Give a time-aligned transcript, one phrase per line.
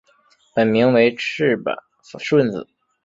[0.55, 1.75] 本名为赤坂
[2.19, 2.67] 顺子。